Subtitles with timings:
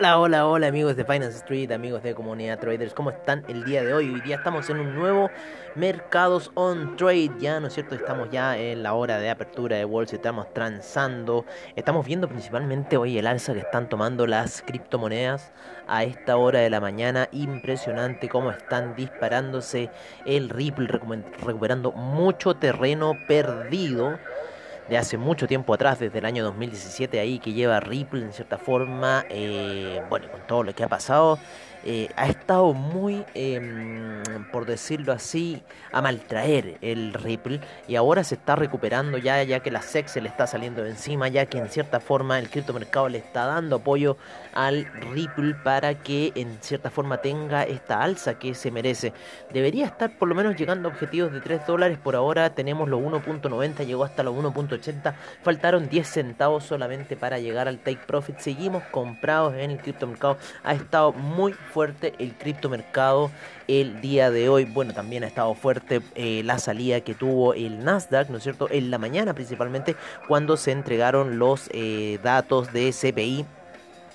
[0.00, 3.84] Hola, hola, hola amigos de Finance Street, amigos de Comunidad Traders, ¿cómo están el día
[3.84, 4.08] de hoy?
[4.08, 5.28] Hoy día estamos en un nuevo
[5.74, 7.96] Mercados on Trade, ya, ¿no es cierto?
[7.96, 11.44] Estamos ya en la hora de apertura de Wall Street, estamos transando,
[11.76, 15.52] estamos viendo principalmente hoy el alza que están tomando las criptomonedas
[15.86, 19.90] a esta hora de la mañana, impresionante cómo están disparándose
[20.24, 24.18] el Ripple, recuperando mucho terreno perdido
[24.90, 28.58] de hace mucho tiempo atrás, desde el año 2017 ahí, que lleva Ripple en cierta
[28.58, 31.38] forma, eh, bueno, con todo lo que ha pasado,
[31.84, 38.34] eh, ha estado muy, em, por decirlo así, a maltraer el Ripple y ahora se
[38.34, 41.58] está recuperando ya, ya que la SEC se le está saliendo de encima, ya que
[41.58, 44.16] en cierta forma el criptomercado le está dando apoyo
[44.54, 49.12] al Ripple para que en cierta forma tenga esta alza que se merece.
[49.52, 52.50] Debería estar por lo menos llegando a objetivos de 3 dólares, por ahora.
[52.50, 58.00] Tenemos los 1.90, llegó hasta los 1.80, faltaron 10 centavos solamente para llegar al take
[58.06, 63.30] profit, seguimos comprados en el criptomercado, ha estado muy fuerte el criptomercado
[63.68, 64.64] el día de hoy.
[64.64, 68.68] Bueno, también ha estado fuerte eh, la salida que tuvo el Nasdaq, ¿no es cierto?
[68.70, 69.96] En la mañana principalmente
[70.28, 73.46] cuando se entregaron los eh, datos de CPI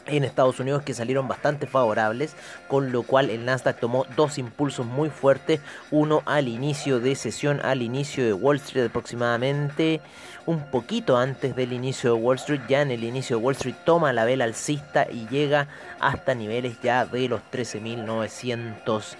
[0.08, 2.36] en Estados Unidos que salieron bastante favorables,
[2.68, 5.62] con lo cual el Nasdaq tomó dos impulsos muy fuertes,
[5.92, 10.02] uno al inicio de sesión, al inicio de Wall Street aproximadamente
[10.46, 13.76] un poquito antes del inicio de Wall Street, ya en el inicio de Wall Street
[13.84, 15.68] toma la vela alcista y llega
[16.00, 19.16] hasta niveles ya de los 13.900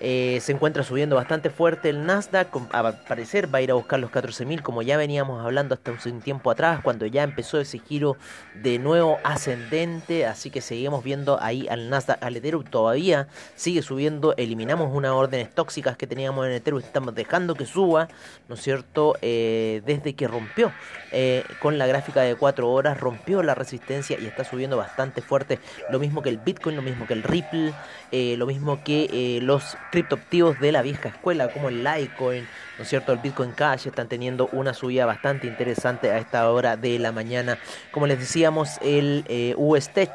[0.00, 2.48] eh, se encuentra subiendo bastante fuerte el Nasdaq.
[2.72, 6.20] A parecer va a ir a buscar los 14.000 como ya veníamos hablando hasta un
[6.20, 8.16] tiempo atrás, cuando ya empezó ese giro
[8.54, 10.26] de nuevo ascendente.
[10.26, 14.34] Así que seguimos viendo ahí al Nasdaq, al Ethereum todavía sigue subiendo.
[14.36, 16.82] Eliminamos unas órdenes tóxicas que teníamos en Ethereum.
[16.82, 18.08] Estamos dejando que suba,
[18.48, 19.16] ¿no es cierto?
[19.22, 20.72] Eh, desde que rompió
[21.12, 25.58] eh, con la gráfica de 4 horas, rompió la resistencia y está subiendo bastante fuerte.
[25.90, 27.72] Lo mismo que el Bitcoin, lo mismo que el Ripple,
[28.12, 33.12] lo mismo que los criptoactivos de la vieja escuela, como el Litecoin, ¿no es cierto?
[33.12, 37.58] El Bitcoin Cash están teniendo una subida bastante interesante a esta hora de la mañana.
[37.92, 40.10] Como les decíamos, el eh, USTech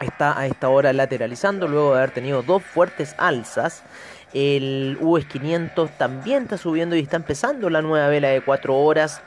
[0.00, 3.82] está a esta hora lateralizando luego de haber tenido dos fuertes alzas.
[4.32, 9.20] El US500 también está subiendo y está empezando la nueva vela de 4 horas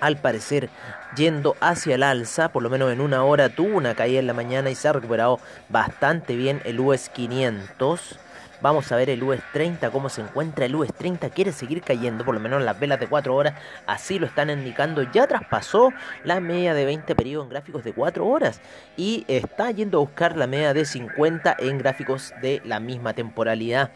[0.00, 0.70] al parecer
[1.14, 4.32] yendo hacia el alza, por lo menos en una hora tuvo una caída en la
[4.32, 8.18] mañana y se ha recuperado bastante bien el US 500.
[8.60, 10.64] Vamos a ver el US 30, cómo se encuentra.
[10.64, 13.54] El US 30 quiere seguir cayendo, por lo menos las velas de 4 horas,
[13.86, 15.02] así lo están indicando.
[15.12, 15.92] Ya traspasó
[16.24, 18.60] la media de 20 periodos en gráficos de 4 horas
[18.96, 23.92] y está yendo a buscar la media de 50 en gráficos de la misma temporalidad.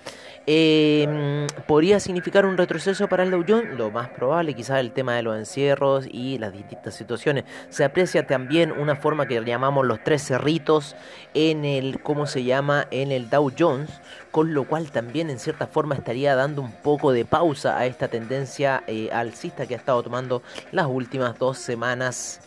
[0.46, 3.78] Em, ¿Podría significar un retroceso para el Dow Jones?
[3.78, 7.44] Lo más probable, quizás el tema de los encierros y las distintas situaciones.
[7.68, 10.96] Se aprecia también una forma que llamamos los tres cerritos
[11.34, 12.88] en el, ¿cómo se llama?
[12.90, 13.90] En el Dow Jones
[14.32, 18.08] con lo cual también en cierta forma estaría dando un poco de pausa a esta
[18.08, 20.42] tendencia eh, alcista que ha estado tomando
[20.72, 22.40] las últimas dos semanas.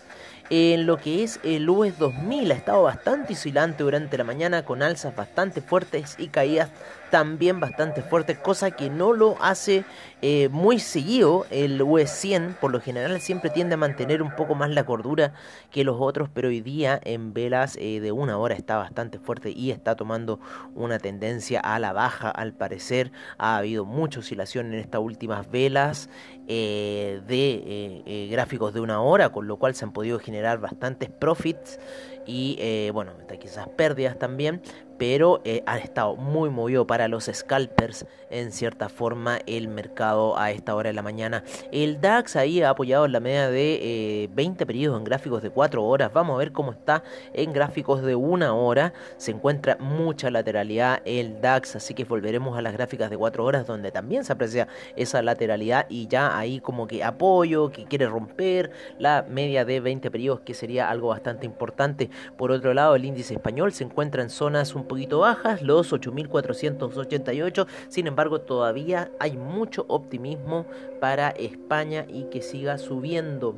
[0.51, 4.83] En lo que es el US 2000 ha estado bastante oscilante durante la mañana con
[4.83, 6.69] alzas bastante fuertes y caídas
[7.09, 9.85] también bastante fuerte, cosa que no lo hace
[10.21, 14.53] eh, muy seguido el US 100, por lo general siempre tiende a mantener un poco
[14.53, 15.33] más la cordura
[15.71, 19.51] que los otros, pero hoy día en velas eh, de una hora está bastante fuerte
[19.51, 20.39] y está tomando
[20.73, 22.29] una tendencia a la baja.
[22.29, 26.09] Al parecer, ha habido mucha oscilación en estas últimas velas
[26.47, 31.79] eh, de gráficos de una hora, con lo cual se han podido generar bastantes profits
[32.25, 34.61] y bueno, quizás pérdidas también,
[34.97, 40.51] pero eh, ha estado muy movido para los scalpers en cierta forma el mercado a
[40.51, 41.43] esta hora de la mañana.
[41.71, 45.83] El DAX ahí ha apoyado la media de 20 eh, periodos en gráficos de 4
[45.83, 46.11] horas.
[46.13, 47.03] Vamos a ver cómo está
[47.33, 48.93] en gráficos de 1 hora.
[49.17, 53.67] Se encuentra mucha lateralidad el DAX, así que volveremos a las gráficas de 4 horas
[53.67, 58.71] donde también se aprecia esa lateralidad y ya ahí como que apoyo, que quiere romper
[58.99, 62.09] la media de 20 periodos, que sería algo bastante importante.
[62.37, 67.67] Por otro lado, el índice español se encuentra en zonas un poquito bajas, los 8.488.
[67.89, 70.65] Sin embargo, todavía hay mucho optimismo
[70.99, 73.55] para España y que siga subiendo.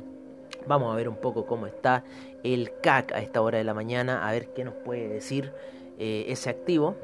[0.66, 2.04] Vamos a ver un poco cómo está
[2.42, 5.52] el CAC a esta hora de la mañana, a ver qué nos puede decir
[5.98, 6.96] eh, ese activo.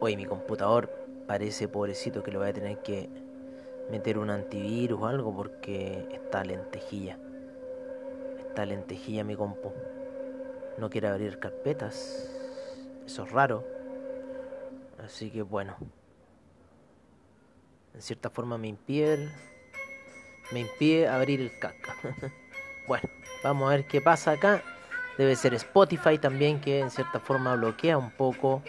[0.00, 0.90] Hoy mi computador
[1.26, 3.08] parece pobrecito que lo voy a tener que
[3.90, 7.18] meter un antivirus o algo porque está lentejilla
[8.58, 9.70] esta lentejilla mi compu.
[10.78, 12.30] No quiere abrir carpetas.
[13.04, 13.64] Eso es raro.
[15.04, 15.76] Así que bueno.
[17.94, 19.28] En cierta forma me impide
[20.50, 21.96] me impide abrir el caca.
[22.88, 23.08] bueno,
[23.42, 24.62] vamos a ver qué pasa acá.
[25.16, 28.62] Debe ser Spotify también que en cierta forma bloquea un poco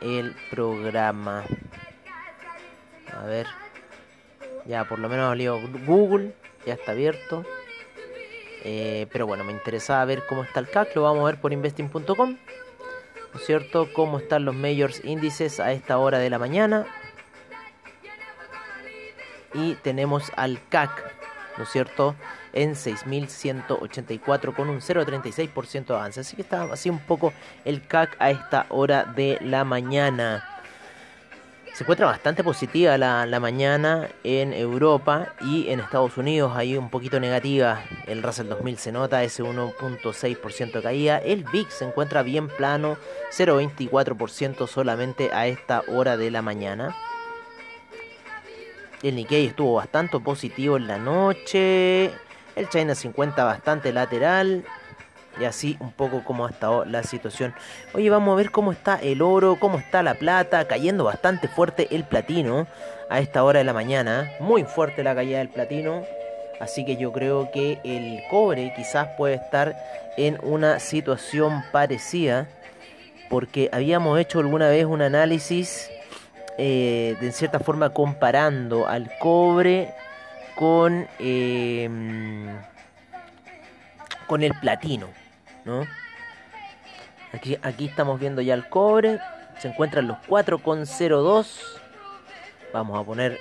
[0.00, 1.44] el programa.
[3.16, 3.46] A ver.
[4.66, 6.34] Ya por lo menos abrió Google.
[6.66, 7.44] Ya está abierto.
[8.70, 10.94] Eh, pero bueno, me interesaba ver cómo está el CAC.
[10.94, 12.36] Lo vamos a ver por investing.com.
[13.32, 13.88] ¿No es cierto?
[13.94, 16.86] Cómo están los mayors índices a esta hora de la mañana.
[19.54, 20.90] Y tenemos al CAC,
[21.56, 22.14] ¿no es cierto?
[22.52, 26.20] En 6.184 con un 0,36% de avance.
[26.20, 27.32] Así que está así un poco
[27.64, 30.57] el CAC a esta hora de la mañana.
[31.78, 37.20] Se encuentra bastante positiva la, mañana en Europa y en Estados Unidos, ahí un poquito
[37.20, 37.84] negativa.
[38.08, 41.18] El Russell 2000 se nota ese 1.6% de caída.
[41.18, 42.96] El VIX se encuentra bien plano,
[43.30, 46.96] 0.24% solamente a esta hora de la mañana.
[49.04, 52.06] El Nikkei estuvo bastante positivo en la noche.
[52.56, 54.64] El China 50 bastante lateral.
[55.40, 57.54] Y así un poco como ha estado la situación.
[57.94, 60.66] Oye, vamos a ver cómo está el oro, cómo está la plata.
[60.66, 62.66] Cayendo bastante fuerte el platino
[63.08, 64.30] a esta hora de la mañana.
[64.40, 66.02] Muy fuerte la caída del platino.
[66.60, 69.76] Así que yo creo que el cobre quizás puede estar
[70.16, 72.48] en una situación parecida.
[73.30, 75.90] Porque habíamos hecho alguna vez un análisis
[76.60, 79.94] eh, de cierta forma comparando al cobre
[80.56, 81.88] con, eh,
[84.26, 85.06] con el platino.
[87.32, 89.20] Aquí, aquí estamos viendo ya el cobre.
[89.58, 91.46] Se encuentran los 4,02.
[92.72, 93.38] Vamos a poner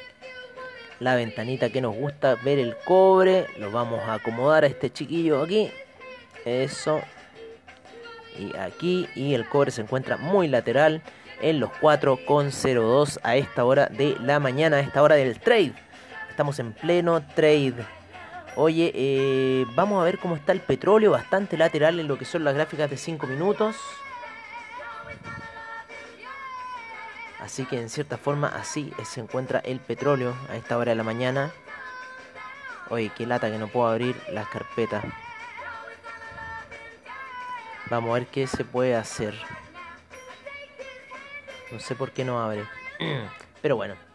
[0.99, 3.47] la ventanita que nos gusta ver el cobre.
[3.59, 5.71] Lo vamos a acomodar a este chiquillo aquí.
[6.45, 7.01] Eso.
[8.37, 9.07] Y aquí.
[9.15, 11.01] Y el cobre se encuentra muy lateral
[11.41, 15.73] en los 4,02 a esta hora de la mañana, a esta hora del trade.
[16.29, 17.96] Estamos en pleno trade.
[18.59, 22.43] Oye, eh, vamos a ver cómo está el petróleo, bastante lateral en lo que son
[22.43, 23.75] las gráficas de 5 minutos.
[27.39, 31.03] Así que en cierta forma así se encuentra el petróleo a esta hora de la
[31.03, 31.51] mañana.
[32.89, 35.05] Oye, qué lata que no puedo abrir las carpetas.
[37.91, 39.35] Vamos a ver qué se puede hacer.
[41.71, 42.65] No sé por qué no abre.
[43.61, 44.06] Pero bueno.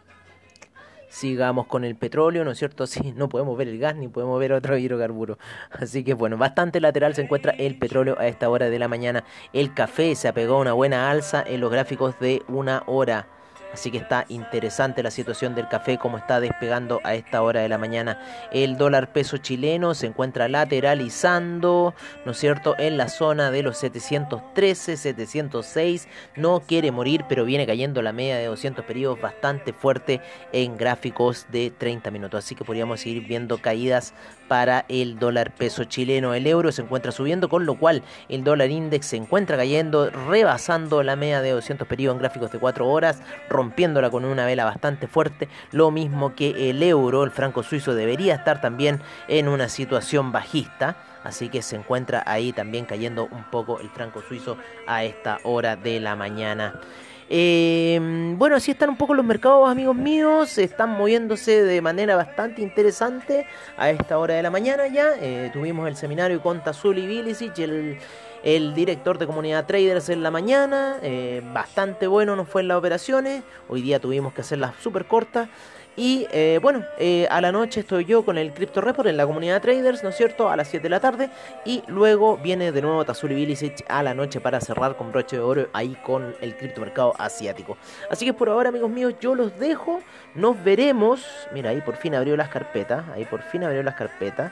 [1.13, 2.87] Sigamos con el petróleo, ¿no es cierto?
[2.93, 5.37] Sí, no podemos ver el gas ni podemos ver otro hidrocarburo.
[5.69, 9.23] Así que bueno, bastante lateral se encuentra el petróleo a esta hora de la mañana.
[9.53, 13.27] El café se apegó a una buena alza en los gráficos de una hora.
[13.73, 17.69] Así que está interesante la situación del café, como está despegando a esta hora de
[17.69, 18.19] la mañana.
[18.51, 23.77] El dólar peso chileno se encuentra lateralizando, ¿no es cierto?, en la zona de los
[23.79, 26.07] 713, 706.
[26.35, 30.21] No quiere morir, pero viene cayendo la media de 200 periodos bastante fuerte
[30.51, 32.45] en gráficos de 30 minutos.
[32.45, 34.13] Así que podríamos seguir viendo caídas
[34.47, 36.35] para el dólar peso chileno.
[36.35, 41.01] El euro se encuentra subiendo, con lo cual el dólar index se encuentra cayendo, rebasando
[41.01, 43.21] la media de 200 periodos en gráficos de 4 horas,
[43.63, 45.47] rompiéndola con una vela bastante fuerte.
[45.71, 50.97] Lo mismo que el euro, el franco suizo, debería estar también en una situación bajista.
[51.23, 55.77] Así que se encuentra ahí también cayendo un poco el franco suizo a esta hora
[55.77, 56.81] de la mañana.
[57.29, 60.57] Eh, bueno, así están un poco los mercados, amigos míos.
[60.57, 65.13] Están moviéndose de manera bastante interesante a esta hora de la mañana ya.
[65.21, 67.97] Eh, tuvimos el seminario con Tazuli Bilicic, el,
[68.43, 70.97] el director de comunidad traders en la mañana.
[71.01, 73.43] Eh, bastante bueno nos fue en las operaciones.
[73.69, 75.49] Hoy día tuvimos que hacerlas súper cortas.
[75.95, 79.27] Y eh, bueno, eh, a la noche estoy yo con el Crypto Report en la
[79.27, 80.49] comunidad de traders, ¿no es cierto?
[80.49, 81.29] A las 7 de la tarde.
[81.65, 85.43] Y luego viene de nuevo Tazuli Bilicic a la noche para cerrar con broche de
[85.43, 87.77] oro ahí con el criptomercado asiático.
[88.09, 90.01] Así que por ahora, amigos míos, yo los dejo.
[90.33, 91.23] Nos veremos.
[91.53, 93.07] Mira, ahí por fin abrió las carpetas.
[93.13, 94.51] Ahí por fin abrió las carpetas.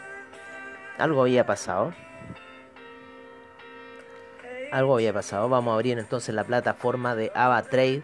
[1.00, 1.91] Algo había pasado.
[4.72, 5.50] Algo había pasado.
[5.50, 8.01] Vamos a abrir entonces la plataforma de AvaTrade.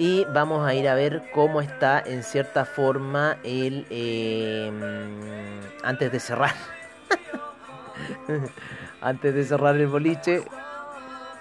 [0.00, 4.72] y vamos a ir a ver cómo está en cierta forma el eh,
[5.82, 6.54] antes de cerrar
[9.02, 10.42] antes de cerrar el boliche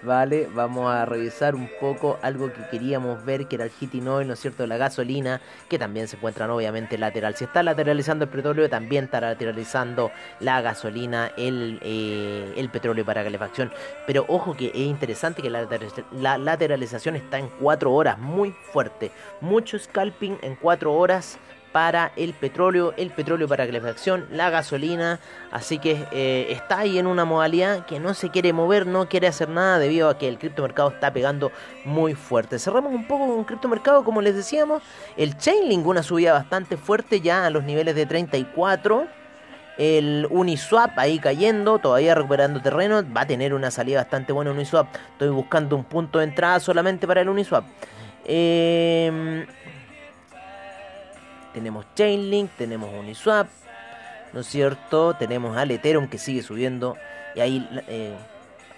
[0.02, 4.28] Vale, vamos a revisar un poco algo que queríamos ver, que era el heating oil,
[4.28, 4.66] ¿no es cierto?
[4.66, 7.36] La gasolina, que también se encuentran obviamente lateral.
[7.36, 13.26] Si está lateralizando el petróleo, también está lateralizando la gasolina, el, eh, el petróleo para
[13.26, 13.74] calefacción.
[14.08, 15.68] Pero ojo que es interesante que la,
[16.14, 19.12] la lateralización está en 4 horas, muy fuerte.
[19.42, 21.38] Mucho scalping en 4 horas
[21.72, 25.20] para el petróleo, el petróleo para calefacción, la gasolina,
[25.52, 29.28] así que eh, está ahí en una modalidad que no se quiere mover, no quiere
[29.28, 31.52] hacer nada debido a que el criptomercado está pegando
[31.86, 32.58] muy fuerte.
[32.58, 34.82] Cerramos un poco con criptomercado, como les decíamos,
[35.16, 39.08] el Chainlink una subida bastante fuerte ya a los niveles de 34.
[39.78, 44.88] El Uniswap ahí cayendo, todavía recuperando terreno, va a tener una salida bastante buena Uniswap.
[45.14, 47.64] Estoy buscando un punto de entrada solamente para el Uniswap.
[48.26, 49.46] Eh,
[51.54, 53.48] tenemos Chainlink, tenemos Uniswap,
[54.34, 55.14] ¿no es cierto?
[55.16, 56.98] Tenemos al Ethereum que sigue subiendo.
[57.36, 58.16] Y ahí, eh,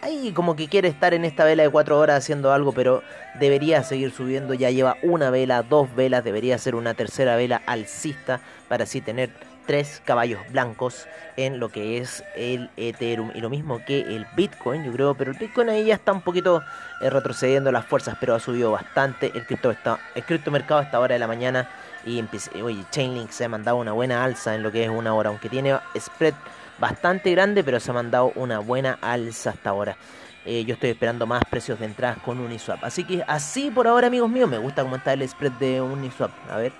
[0.01, 3.03] ahí como que quiere estar en esta vela de 4 horas haciendo algo, pero
[3.39, 4.53] debería seguir subiendo.
[4.53, 9.29] Ya lleva una vela, dos velas, debería ser una tercera vela alcista para así tener
[9.65, 14.83] tres caballos blancos en lo que es el Ethereum y lo mismo que el Bitcoin,
[14.83, 16.61] yo creo, pero el Bitcoin ahí ya está un poquito
[17.01, 20.99] eh, retrocediendo las fuerzas, pero ha subido bastante el cripto está el criptomercado a esta
[20.99, 21.69] hora de la mañana
[22.05, 22.23] y
[22.61, 25.49] oye, Chainlink se ha mandado una buena alza en lo que es una hora, aunque
[25.49, 26.33] tiene spread
[26.79, 29.95] bastante grande, pero se ha mandado una buena alza hasta ahora.
[30.43, 32.83] Eh, yo estoy esperando más precios de entradas con Uniswap.
[32.83, 36.31] Así que así por ahora, amigos míos, me gusta cómo está el spread de Uniswap.
[36.49, 36.73] A ver,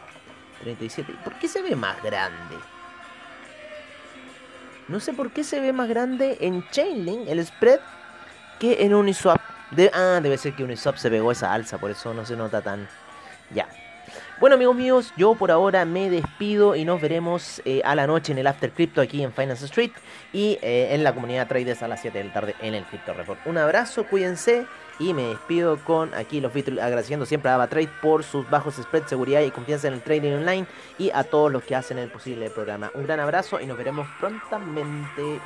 [0.64, 1.14] 37.
[1.24, 2.56] ¿Por qué se ve más grande?
[4.88, 7.80] No sé por qué se ve más grande en Chainlink el spread
[8.60, 9.40] que en Uniswap.
[9.94, 12.88] ah, debe ser que Uniswap se pegó esa alza, por eso no se nota tan.
[13.54, 13.68] Ya.
[14.42, 18.32] Bueno amigos míos, yo por ahora me despido y nos veremos eh, a la noche
[18.32, 19.92] en el After Crypto aquí en Finance Street
[20.34, 23.14] y eh, en la comunidad Traders a las 7 de la tarde en el Crypto
[23.14, 23.40] Report.
[23.46, 24.66] Un abrazo, cuídense
[24.98, 29.10] y me despido con aquí los vídeos agradeciendo siempre a AvaTrade por sus bajos spreads,
[29.10, 30.66] seguridad y confianza en el trading online
[30.98, 32.90] y a todos los que hacen el posible programa.
[32.96, 35.40] Un gran abrazo y nos veremos prontamente.